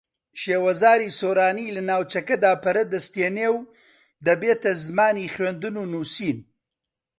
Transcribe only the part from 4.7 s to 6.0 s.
زمانی خوێندن و